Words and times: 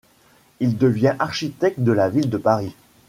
Il 0.61 0.79
devient 0.79 1.15
architecte 1.19 1.79
de 1.79 1.91
la 1.91 2.09
ville 2.09 2.31
de 2.31 2.37
Paris. 2.39 2.75